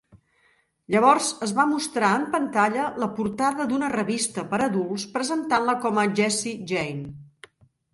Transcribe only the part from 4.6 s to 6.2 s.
a adults presentant-la com a